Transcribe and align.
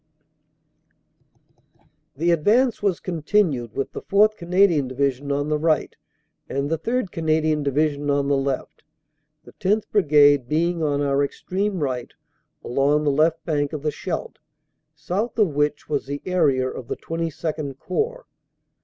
The 2.17 2.31
advance 2.31 2.81
was 2.81 2.99
continued 2.99 3.75
with 3.75 3.91
the 3.91 4.01
4th. 4.01 4.35
Canadian 4.35 4.87
Divi 4.87 5.11
sion 5.11 5.31
on 5.31 5.49
the 5.49 5.59
right 5.59 5.95
and 6.49 6.71
the 6.71 6.79
3rd. 6.79 7.11
Canadian 7.11 7.61
Division 7.61 8.09
on 8.09 8.27
the 8.27 8.35
left, 8.35 8.81
the 9.43 9.53
10th. 9.53 9.83
Brigade 9.91 10.49
being 10.49 10.81
on 10.81 11.01
our 11.03 11.23
extreme 11.23 11.83
right, 11.83 12.13
along 12.63 13.03
the 13.03 13.11
left 13.11 13.45
bank 13.45 13.73
of 13.73 13.83
the 13.83 13.91
Scheldt, 13.91 14.39
south 14.95 15.37
of 15.37 15.49
which 15.53 15.87
was 15.87 16.07
the 16.07 16.23
area 16.25 16.67
of 16.67 16.87
the 16.87 16.97
XXII 16.97 17.75
Corps. 17.75 18.25